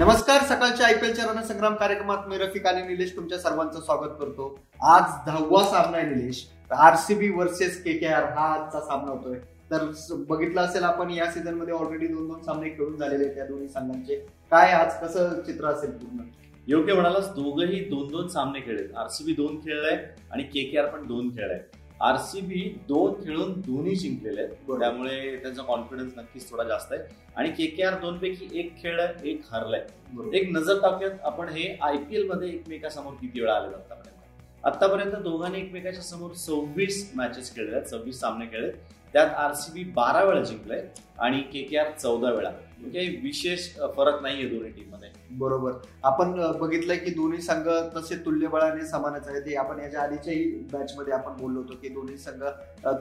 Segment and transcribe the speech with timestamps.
[0.00, 4.46] नमस्कार सकाळच्या आयपीएलच्या रणसंग्राम कार्यक्रमात मी रफिक आणि निलेश तुमच्या सर्वांचं स्वागत करतो.
[4.92, 6.42] आज दहावा सामना आहे Nilesh.
[6.70, 9.38] RCB versus K K R हा आजचा सामना होतोय.
[9.70, 9.84] तर
[10.28, 14.16] बघितलं असेल आपण या सीझनमध्ये ऑलरेडी दोन दोन सामने खेळून झालेले आहेत त्या दोन्ही संघांचे.
[14.52, 16.24] काय आज कसं चित्र असेल पूर्ण?
[16.66, 21.06] योग्य म्हणालास दोघंही दोन दोन सामने खेळले आरसीबी दोन खेळलाय आणि के के आर पण
[21.06, 21.60] दोन खेळलाय.
[22.00, 24.78] आरसीबी दोन खेळून दोन्ही जिंकलेले आहेत.
[24.78, 27.02] त्यामुळे त्यांचा कॉन्फिडन्स नक्कीच थोडा जास्त आहे.
[27.36, 29.84] आणि के के आर दोन पैकी एक खेळलाय एक हरलाय.
[30.32, 34.66] एक नजर टाकूयात आपण हे आयपीएलमध्ये एकमेकासमोर किती वेळा आले आतापर्यंत?
[34.66, 38.70] आतापर्यंत दोघांनी एकमेकाच्या समोर सव्वीस मॅचेस खेळले आहेत सव्वीस सामने खेळले
[39.12, 42.50] त्यात आरसीबी बारा वेळा जिंकलाय आणि के के आर चौदा वेळा.
[42.78, 45.72] म्हणजे विशेष फरक नाहीये दोन्ही टीममध्ये बरोबर.
[46.02, 49.42] आपण बघितलंय की दोन्ही संघ तसे तुल्यबळाने समानच आहेत.
[49.42, 52.44] ते आपण याच्या आधीच्याही मॅच मध्ये आपण बोललो होतो की दोन्ही संघ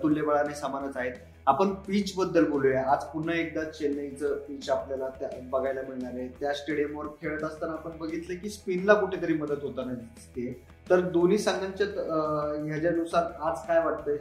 [0.03, 1.13] तुल्यबळाने समानच आहेत.
[1.47, 2.83] आपण पिच बद्दल बोलूया.
[2.87, 6.27] आज पुन्हा एकदा चेन्नईचं पिच आपल्याला त्या- बघायला मिळणार आहे.
[6.27, 10.61] त्या स्टेडियमवर खेळत असताना आपण बघितलं की स्पिनला कुठेतरी मदत होताना दिसते.
[10.89, 11.87] तर दोन्ही संघांच्या
[12.65, 14.17] ह्याच्यानुसार आज काय वाटतंय?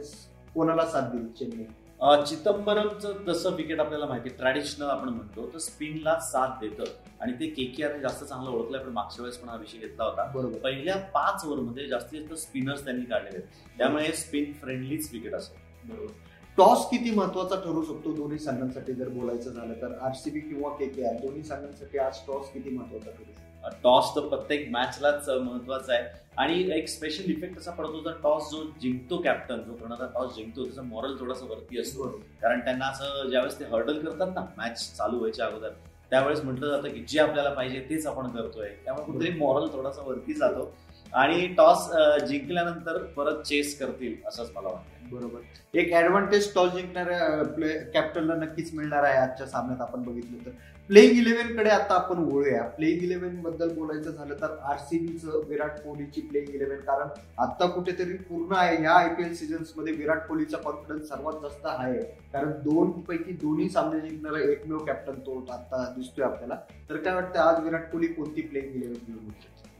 [0.55, 1.63] कोणाला साथ देईल चेन्नई?
[2.01, 6.83] चिदंबरमचं जसं विकेट आपल्याला माहिती ट्रॅडिशनल आपण म्हणतो तर स्पिनला साथ देतं.
[7.21, 10.03] आणि ते के के आरने जास्त चांगलं ओळखलंय पण मागच्या वेळेस पण हा विषय घेतला
[10.03, 10.23] होता.
[10.23, 10.57] बरोबर.
[10.57, 13.77] पहिल्या पाच ओव्हरमध्ये जास्तीत जास्त स्पिनर्स त्यांनी काढलेले आहेत.
[13.77, 15.89] त्यामुळे स्पिन फ्रेंडलीच विकेट असेल.
[15.89, 16.13] बरोबर.
[16.57, 18.93] टॉस किती महत्त्वाचा ठरू शकतो दोन्ही संघांसाठी?
[18.93, 23.11] जर बोलायचं झालं तर आरसीबी किंवा के के आर दोन्ही संघांसाठी आज टॉस किती महत्त्वाचा
[23.11, 23.48] ठरू शकतो?
[23.83, 26.03] टॉस तर प्रत्येक मॅचलाच महत्त्वाचा आहे.
[26.37, 30.63] आणि एक स्पेशल इफेक्ट असा पडतो जर टॉस जो जिंकतो कॅप्टन जो करणारा टॉस जिंकतो
[30.63, 32.07] त्याचा मॉरल थोडासा वरती असतो.
[32.41, 35.69] कारण त्यांना असं ज्यावेळेस ते हर्डल करतात ना मॅच चालू व्हायच्या अगोदर
[36.09, 38.69] त्यावेळेस म्हटलं जातं की जे आपल्याला पाहिजे तेच आपण करतोय.
[38.85, 40.73] त्यामुळे कुठेतरी मॉरल थोडासा वरती जातो.
[41.13, 41.89] आणि टॉस
[42.27, 45.39] जिंकल्यानंतर परत चेस करतील असंच मला वाटतं बरोबर.
[45.73, 50.51] एक ऍडव्हान्टेज टॉस जिंकणाऱ्या प्ले कॅप्टनला नक्कीच मिळणार आहे आजच्या सामन्यात आपण बघितलं तर.
[50.89, 52.61] प्लेइंग इलेव्हनकडे आता आपण वळूया.
[52.75, 57.07] प्लेइंग इलेव्हनबद्दल बोलायचं झालं तर आरसीबीचं विराट कोहलीची प्लेइंग इलेव्हन कारण
[57.43, 58.83] आता कुठेतरी पूर्ण आहे.
[58.83, 62.01] या आयपीएल सीझन्समध्ये विराट कोहलीचा कॉन्फिडन्स सर्वात जास्त आहे.
[62.33, 66.55] कारण दोन पैकी दोन्ही सामने जिंकणारा एकमेव कॅप्टन तो आता दिसतोय आपल्याला.
[66.89, 69.31] तर काय वाटतं आज विराट कोहली कोणती प्लेइंग इलेव्हन घेऊन?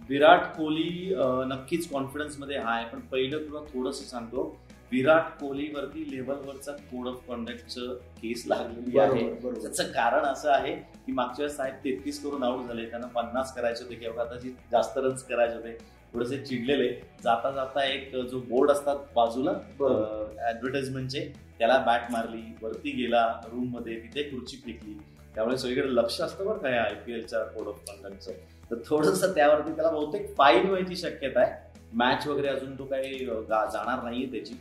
[0.10, 1.14] विराट कोहली
[1.48, 4.44] नक्कीच कॉन्फिडन्समध्ये आहे पण पहिलं तुला थोडंसं सांगतो
[4.92, 9.28] विराट कोहलीवरती लेवलवरचा कोड ऑफ कॉन्डक्टचं केस लागलेली आहे.
[9.36, 13.84] त्याचं कारण असं आहे की मागच्या वेळेस साहेब तेहतीस करून आउट झाले त्यांना पन्नास करायचे
[13.84, 14.38] होते किंवा आता
[14.72, 15.78] जास्त रन्स करायचे होते
[16.14, 16.90] थोडेसे चिडलेले.
[17.24, 19.52] जाता जाता एक जो बोर्ड असतात बाजूला.
[19.52, 24.98] ऍडव्हर्टाइजमेंटचे त्याला बॅट मारली वरती गेला रूममध्ये तिथे खुर्ची फेकली.
[25.36, 28.32] त्यामुळे सगळीकडे लक्ष असतं बरं काय आयपीएलच्या कोड ऑफ कॉन्डक्टचं
[28.72, 31.52] तर थोडस त्यावरती त्याला बहुतेक फाईन व्हायची शक्यता आहे.
[31.94, 34.54] मॅच वगैरे अजून तो काही जाणार नाहीये त्याची.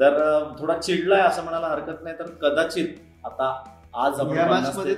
[0.00, 0.18] तर
[0.58, 2.18] थोडा चिडलाय असं म्हणायला हरकत नाही.
[2.18, 2.88] तर कदाचित
[3.24, 3.48] आता
[3.94, 4.94] आज आपण पन्नास म्हणजे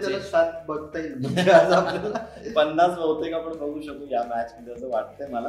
[2.57, 5.49] पन्नास बहुतेक आपण बघू शकू या मॅच मध्ये असं वाटतंय मला.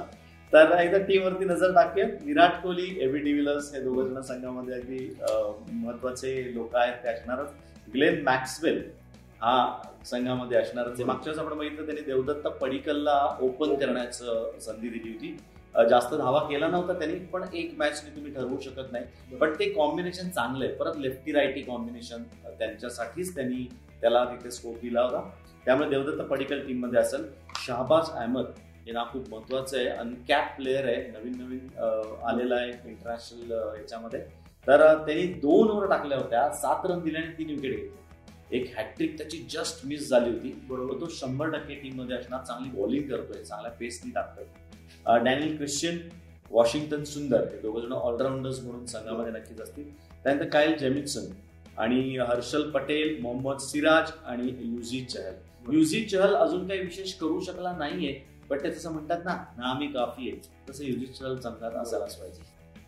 [0.54, 2.06] तर एकदा टीम वरती नजर टाकूया.
[2.26, 5.18] विराट कोहली एबी डिव्हिलर्स हे दोघं जण संघामध्ये अगदी
[5.72, 6.94] महत्त्वाचे लोक आहेत.
[7.04, 7.52] ते असणारच
[7.94, 8.82] ग्लेन मॅक्सवेल
[9.42, 15.38] हा संघामध्ये असणारच मागच्या वेळेस आपण बघितलं त्यांनी देवदत्त पडिकलला ओपन करण्याचं संधी दिली होती.
[15.90, 19.36] जास्त धावा केला नव्हता त्यांनी पण एक मॅच तुम्ही ठरवू शकत नाही.
[19.38, 20.74] पण ते कॉम्बिनेशन चांगलं आहे.
[20.76, 22.24] परत लेफ्टी राईटी कॉम्बिनेशन
[22.60, 23.68] त्यांच्यासाठीच त्यांनी
[24.02, 25.22] त्याला तिथे स्कोप दिला होता.
[25.66, 27.24] त्यामुळे देवदत्त पडिकल टीममध्ये असेल.
[27.66, 28.46] शहबाज अहमद
[28.86, 29.88] हे नाव खूप महत्वाचं आहे.
[29.88, 31.08] अनकॅप प्लेअर आहे.
[31.12, 31.68] नवीन नवीन
[32.28, 34.20] आलेला आहे इंटरनॅशनल याच्यामध्ये.
[34.68, 36.50] तर त्यांनी दोन ओव्हर टाकल्या होत्या.
[36.54, 37.90] सात रन दिल्याने तीन विकेट घेतली.
[38.52, 40.52] एक हॅट्रिक त्याची जस्ट मिस झाली होती.
[40.70, 41.00] बरोबर.
[41.02, 42.44] तो शंभर टक्के टीममध्ये असणार.
[42.44, 43.44] चांगली बॉलिंग करतोय.
[43.44, 45.24] चांगल्या पेसनी टाकतोय.
[45.24, 46.00] डॅनियल क्रिश्चियन
[46.52, 47.44] वॉशिंग्टन सुंदर.
[47.52, 49.92] हे दोघं जण ऑलराऊंडर्स म्हणून संघामध्ये नक्कीच असतील.
[50.24, 51.32] त्यानंतर कायल जेमिन्सन
[51.78, 57.72] आणि हर्षल पटेल मोहम्मद सिराज आणि युझी चहल युझी चहल अजून काही विशेष करू शकला
[57.78, 58.12] नाहीये
[58.50, 60.40] पण ते तसं म्हणतात ना ना आम्ही काफी आहे
[60.70, 62.42] तसं युझी चहल संघात असायलाच पाहिजे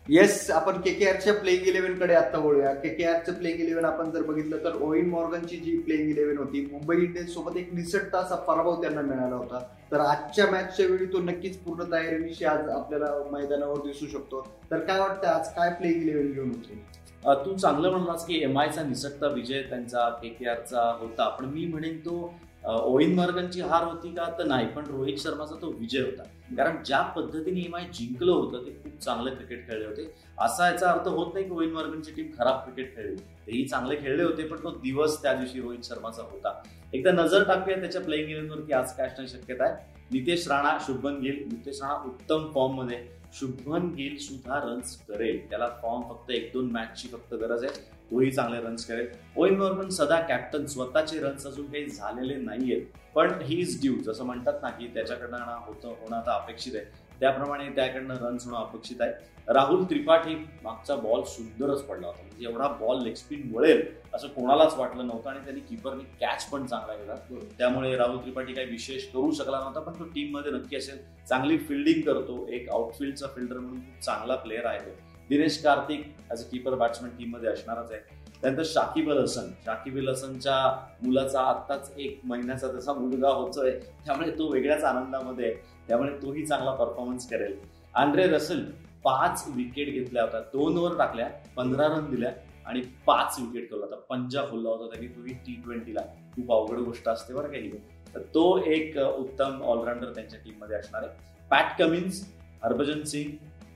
[0.06, 4.10] येस आपण के के आरच्या प्लेईंग इलेव्हनकडे आता बोलूया के के आरचं प्लेईंग इलेव्हन आपण
[4.10, 8.36] जर बघितलं तर ओइन मॉर्गनची जी प्लेईंग इलेव्हन होती मुंबई इंडियन्स सोबत एक निसटता असा
[8.48, 9.60] पराभव त्यांना मिळाला होता.
[9.92, 14.40] तर आजच्या मॅचच्या वेळी तो नक्कीच पूर्ण तयारीनिशी आज आपल्याला मैदानावर दिसू शकतो.
[14.70, 18.82] तर काय वाटतं आज काय प्लेईंग इलेव्हन घेऊन होते तू चांगलं म्हणलास की एम आयचा
[18.82, 21.28] निसटता विजय त्यांचा के के आरचा होता.
[21.28, 22.34] पण मी म्हणेन तो
[22.66, 26.22] अं, ओइन मॉर्गनची हार होती का तर नाही पण रोहित शर्माचा तो विजय होता.
[26.56, 30.14] कारण ज्या पद्धतीने एम आय जिंकलं होतं ते खूप चांगलं क्रिकेट खेळले होते.
[30.38, 33.16] असा याचा अर्थ होत नाही की ओइन मॉर्गनची टीम खराब क्रिकेट खेळली.
[33.16, 36.62] तेही चांगले खेळले होते पण तो दिवस त्या दिवशी रोहित शर्माचा होता.
[36.92, 39.74] एकदा नजर टाकूया त्याच्या प्लेइंग इलेव्हनवरती आज काय असण्याची शक्यता आहे.
[40.12, 41.48] नितेश राणा शुभमन गिल.
[41.52, 43.08] नितेश राणा उत्तम फॉर्ममध्ये.
[43.32, 45.50] शुभमन गिल सुद्धा रन्स करेल.
[45.50, 48.01] त्याला फॉर्म फक्त एक दोन मॅचची फक्त गरज आहे.
[48.12, 49.06] तोही चांगले रन्स करेल.
[49.36, 52.82] ओइन पण सदा कॅप्टन स्वतःचे रन्स अजून काही झालेले नाहीयेत.
[53.14, 55.36] पण ही इज ड्यू जसं म्हणतात ना की त्याच्याकडनं
[55.66, 56.84] होतं होणं आता अपेक्षित आहे.
[57.20, 59.12] त्याप्रमाणे त्याकडनं रन्स होणं अपेक्षित आहे.
[59.48, 62.22] राहुल त्रिपाठी मागचा बॉल सुंदरच पडला होता.
[62.22, 63.82] म्हणजे एवढा बॉल लेग स्पिन वळेल
[64.14, 67.40] असं कोणालाच वाटलं नव्हतं आणि त्यांनी किपरनी कॅच पण चांगला केला.
[67.58, 70.98] त्यामुळे राहुल त्रिपाठी काही विशेष करू शकला नव्हता पण तो टीममध्ये नक्की असेल.
[71.28, 72.46] चांगली फिल्डिंग करतो.
[72.48, 74.90] एक आउटफिल्डचा फिल्डर म्हणून खूप चांगला प्लेअर आहे तो.
[75.28, 78.00] Dinesh Karthik as a keeper batsman टीममध्ये असणारच आहे.
[78.42, 79.50] त्यानंतर शाकिब अल हसन.
[79.64, 80.56] शाकिब अल हसनच्या
[81.02, 83.70] मुलाचा आत्ताच एक महिन्याचा तसा मुलगा होतोय.
[84.06, 85.54] त्यामुळे तो वेगळ्याच आनंदामध्ये आहे.
[85.88, 87.56] त्यामुळे तोही चांगला परफॉर्मन्स करेल.
[87.94, 88.64] आंड्रे रसल
[89.04, 90.40] पाच विकेट घेतल्या होत्या.
[90.40, 92.32] दोन ओव्हर टाकल्या पंधरा रन दिल्या
[92.66, 95.06] आणि पाच विकेट केला होता पंजा फुलला होता त्यांनी.
[95.06, 96.00] तुम्ही टी ट्वेंटीला
[96.34, 97.70] खूप अवघड गोष्ट असते बरं काही
[98.14, 101.30] तर तो एक उत्तम ऑलराऊंडर त्यांच्या टीममध्ये असणार आहे.
[101.50, 102.24] पॅट कमिन्स
[102.62, 103.30] हरभजन सिंग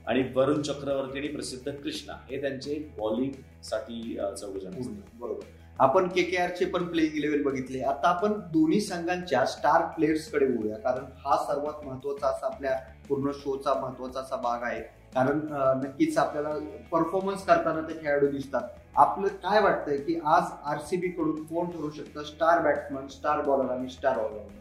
[0.07, 4.81] आणि वरुण चक्रवर्ती आणि प्रसिद्ध कृष्णा हे त्यांचे बॉलिंगसाठी चौघजण
[5.19, 5.45] बरोबर.
[5.79, 7.81] आपण के के चे पण प्लेइंग इलेव्हन बघितले.
[7.81, 12.77] आता आपण दोन्ही संघांच्या स्टार प्लेयर्सकडे बोलूया कारण हा सर्वात महत्त्वाचा असा आपल्या
[13.09, 14.79] पूर्ण शोचा महत्त्वाचा असा भाग आहे.
[15.13, 15.39] कारण
[15.83, 16.53] नक्कीच आपल्याला
[16.91, 18.61] परफॉर्मन्स करताना ते खेळाडू दिसतात.
[18.95, 22.23] आपलं काय वाटतंय की आज आरसीबी कडून कोण ठरू शकतं?
[22.23, 24.55] स्टार बॅट्समन स्टार बॉलर आणि स्टार ऑलराऊंडर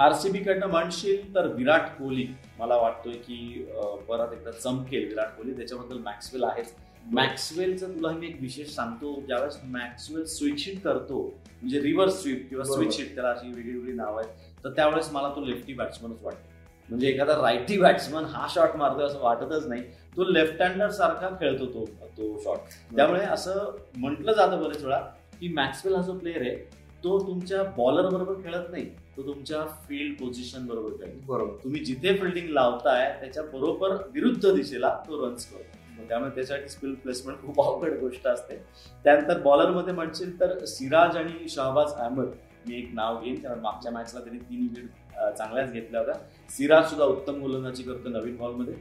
[0.00, 2.26] आरसीबी कडनं म्हणशील तर विराट कोहली.
[2.58, 3.66] मला वाटतोय की
[4.08, 5.52] परत एकदा चमकेल विराट कोहली.
[5.56, 6.74] त्याच्याबद्दल मॅक्सवेल आहेच
[7.12, 9.14] मॅक्सवेलचं तुला मी एक विशेष सांगतो.
[9.26, 11.20] ज्यावेळेस मॅक्सवेल स्विच हिट करतो
[11.60, 14.30] म्हणजे रिव्हर्स स्वीप किंवा स्विच हिट त्याला अशी वेगळी वेगळी नाव आहेत.
[14.64, 16.48] तर त्यावेळेस मला तो लेफ्टी बॅट्समनच वाटतो.
[16.88, 19.82] म्हणजे एखादा रायटी बॅट्समन हा शॉट मारतोय असं वाटतच नाही.
[20.16, 21.84] तो लेफ्ट हँडर सारखा खेळतो तो
[22.16, 22.58] तो शॉट.
[22.96, 24.98] त्यामुळे असं म्हटलं जातं बरेच वेळा
[25.40, 26.56] की मॅक्सवेल हा जो प्लेअर आहे
[27.04, 28.84] तो तुमच्या बॉलर बरोबर खेळत नाही.
[29.16, 31.52] तो तुमच्या फील्ड पोझिशन बरोबर खेळतो बरोबर.
[31.64, 37.40] तुम्ही जिथे फिल्डिंग लावताय त्याच्या बरोबर विरुद्ध दिशेला तो रन्स करतो त्यामुळे त्यासाठी स्पिल प्लेसमेंट
[37.40, 38.56] खूप अवघड गोष्ट असते.
[39.04, 42.30] त्यानंतर बॉलरमध्ये म्हणशील तर सिराज आणि शहबाज अहमद.
[42.66, 46.14] मी एक नाव घेईन कारण मागच्या मॅचला त्यांनी तीन विकेट चांगल्याच घेतल्या होत्या.
[46.50, 48.74] सिराज सुद्धा उत्तम गोलंदाजी करतो नवीन बॉलमध्ये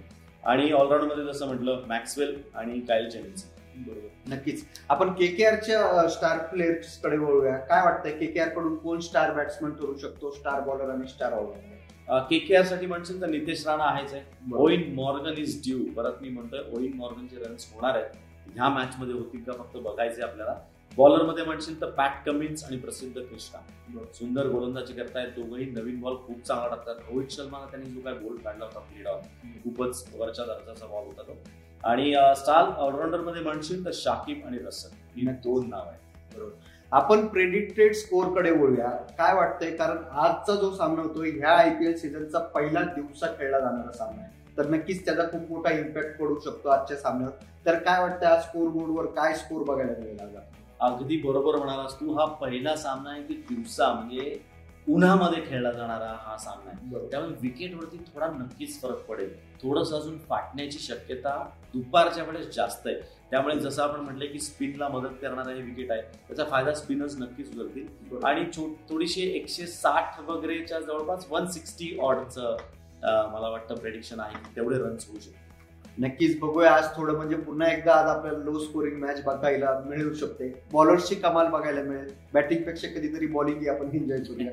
[0.43, 3.45] आणि ऑलराऊंडमध्ये जसं म्हटलं मॅक्सवेल आणि कायल जेनिन्स
[3.79, 4.35] बरोबर.
[4.35, 4.63] नक्कीच.
[4.89, 7.57] आपण के के आरच्या स्टार प्लेयर्सकडे वळूया.
[7.57, 8.11] काय वाटतंय?
[8.11, 10.31] के के आरकडून कोण स्टार बॅट्समन ठरू शकतो?
[10.31, 11.77] स्टार बॉलर आणि star all rounder
[12.29, 14.23] K K आरसाठी म्हणशील तर नितेश राणा आहेच आहे.
[14.55, 15.79] ओइन मॉर्गन इज ड्यू.
[15.93, 18.15] परत मी म्हणतोय ओइन मॉर्गनचे रन्स होणार आहेत.
[18.55, 20.55] ह्या मॅच मध्ये होतील का फक्त बघायचे आपल्याला.
[20.97, 26.41] बॉलरमध्ये म्हणशील तर पॅट कमिन्स आणि प्रसिद्ध कृष्णा सुंदर गोलंदाजी करतायत दोघंही नवीन बॉल खूप
[26.43, 26.95] चांगला टाकतात.
[27.09, 29.07] रोहित शर्मा त्यांनी जो काय गोल काढला होता प्लेड
[29.63, 31.37] खूपच वरच्या दर्जाचा बॉल होता तो.
[31.83, 36.35] आणि स्टार ऑलराऊंडरमध्ये म्हणशील तर शाकिब आणि रसल ही दोन नाव आहेत.
[36.35, 36.51] बरोबर.
[36.91, 38.89] आपण प्रेडिक्टेड स्कोरकडे वळूया.
[39.17, 39.71] काय वाटतंय?
[39.71, 44.57] कारण आजचा जो सामना होतोय ह्या आयपीएल सीझनचा पहिला दिवसा खेळला जाणारा सामना आहे.
[44.57, 47.45] तर नक्कीच त्याचा खूप मोठा इम्पॅक्ट पडू शकतो आजच्या सामन्यावर.
[47.65, 50.37] तर काय वाटतं आज स्कोर बोर्डवर काय स्कोर बघायला मिळेल
[50.79, 52.13] अगदी बरोबर म्हणालास तू.
[52.13, 54.39] हा पहिला सामना आहे की दिवसा म्हणजे
[54.87, 57.07] उन्हामध्ये खेळला जाणारा हा सामना आहे.
[57.09, 59.33] त्यामुळे विकेटवरती थोडा नक्कीच फरक पडेल.
[59.63, 61.35] थोडस अजून फाटण्याची शक्यता
[61.73, 62.95] दुपारच्या वेळेस जास्त आहे.
[63.31, 67.49] त्यामुळे जसं आपण म्हटलं की स्पिनला मदत करणारा हे विकेट आहे त्याचा फायदा स्पिनर्स नक्कीच
[67.49, 68.17] उचलतील.
[68.25, 68.45] आणि
[68.89, 72.57] थोडीशी एकशे साठ वगैरेच्या जवळपास वन सिक्स्टी ऑडचं
[73.01, 75.48] मला वाटतं प्रेडिक्शन आहे तेवढे रन्स होऊ शकतात
[75.99, 76.71] नक्कीच बघूया.
[76.71, 80.47] आज थोडं म्हणजे पुन्हा एकदा आज आपल्याला लो स्कोरिंग मॅच बघायला मिळू शकते.
[80.71, 82.07] बॉलर्सची कमाल बघायला मिळेल.
[82.33, 84.51] बॅटिंगपेक्षा कधीतरी बॉलिंग आपण एन्जॉय करूया.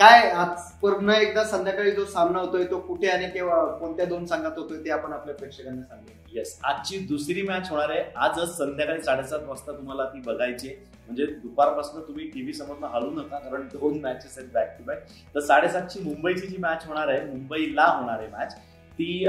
[0.00, 4.58] काय आज पुन्हा एकदा संध्याकाळी जो सामना होतोय तो कुठे आणि केव्हा कोणत्या दोन संघात
[4.58, 6.16] होतोय ते आपण आपल्या प्रेक्षकांना सांगूया.
[6.34, 8.02] येस आजची दुसरी मॅच होणार आहे.
[8.16, 10.68] आजच संध्याकाळी साडेसात वाजता तुम्हाला ती बघायची
[11.06, 15.02] म्हणजे दुपारपासून तुम्ही टीव्ही समोर हलू नका कारण दोन मॅचेस आहेत बॅक टू बॅक
[15.34, 18.56] तर साडेसातची मुंबईची जी मॅच होणार आहे मुंबईला होणार आहे मॅच
[18.98, 19.26] ती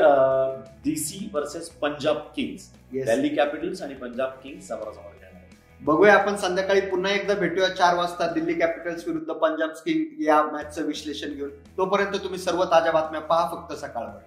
[0.84, 5.14] DC versus Punjab kings Delhi capitals आणि पंजाब किंग्स समोरासमोर
[5.82, 10.86] बघूया आपण संध्याकाळी पुन्हा एकदा भेटूया चार वाजता दिल्ली कॅपिटल्स विरुद्ध पंजाब किंग या मॅचचं
[10.86, 11.50] विश्लेषण घेऊन.
[11.50, 14.20] तोपर्यंत तुम्ही सर्व ताज्या बातम्या पहा फक्त सकाळवर.